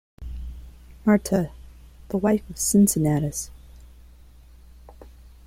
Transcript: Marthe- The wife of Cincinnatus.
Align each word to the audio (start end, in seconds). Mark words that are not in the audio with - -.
Marthe- 1.05 1.51
The 2.09 2.17
wife 2.17 2.41
of 2.49 2.57
Cincinnatus. 2.57 3.51